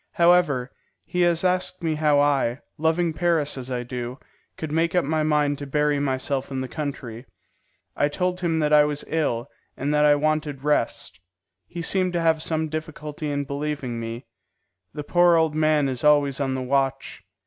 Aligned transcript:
However, 0.13 0.71
he 1.05 1.21
has 1.21 1.43
asked 1.43 1.83
me 1.83 1.93
how 1.93 2.19
I, 2.19 2.61
loving 2.79 3.13
Paris 3.13 3.55
as 3.55 3.69
I 3.69 3.83
do, 3.83 4.17
could 4.57 4.71
make 4.71 4.95
up 4.95 5.05
my 5.05 5.21
mind 5.21 5.59
to 5.59 5.67
bury 5.67 5.99
myself 5.99 6.49
in 6.49 6.61
the 6.61 6.67
country. 6.67 7.27
I 7.95 8.07
told 8.07 8.39
him 8.39 8.57
that 8.61 8.73
I 8.73 8.83
was 8.83 9.03
ill, 9.05 9.47
and 9.77 9.93
that 9.93 10.03
I 10.05 10.15
wanted 10.15 10.63
rest. 10.63 11.19
He 11.67 11.83
seemed 11.83 12.13
to 12.13 12.21
have 12.21 12.41
some 12.41 12.67
difficulty 12.67 13.29
in 13.29 13.43
believing 13.43 13.99
me. 13.99 14.25
The 14.91 15.03
poor 15.03 15.35
old 15.35 15.53
man 15.53 15.87
is 15.87 16.03
always 16.03 16.39
on 16.39 16.55
the 16.55 16.63
watch. 16.63 17.21